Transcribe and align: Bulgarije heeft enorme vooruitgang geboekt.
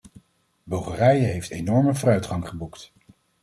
Bulgarije 0.63 1.25
heeft 1.25 1.49
enorme 1.49 1.95
vooruitgang 1.95 2.47
geboekt. 2.47 2.91